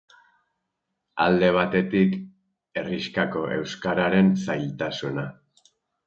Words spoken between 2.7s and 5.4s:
herrixkako euskararen zailtasuna.